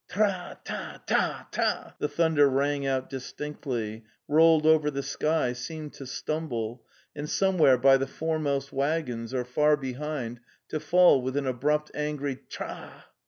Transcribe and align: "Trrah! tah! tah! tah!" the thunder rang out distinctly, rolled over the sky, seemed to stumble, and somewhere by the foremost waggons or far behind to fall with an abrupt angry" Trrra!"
"Trrah! 0.09 0.57
tah! 0.63 0.99
tah! 1.05 1.45
tah!" 1.51 1.93
the 1.99 2.07
thunder 2.07 2.49
rang 2.49 2.87
out 2.87 3.07
distinctly, 3.07 4.03
rolled 4.27 4.65
over 4.65 4.89
the 4.89 5.03
sky, 5.03 5.53
seemed 5.53 5.93
to 5.93 6.07
stumble, 6.07 6.83
and 7.15 7.29
somewhere 7.29 7.77
by 7.77 7.97
the 7.97 8.07
foremost 8.07 8.73
waggons 8.73 9.31
or 9.31 9.45
far 9.45 9.77
behind 9.77 10.39
to 10.69 10.79
fall 10.79 11.21
with 11.21 11.37
an 11.37 11.45
abrupt 11.45 11.91
angry" 11.93 12.35
Trrra!" 12.49 13.03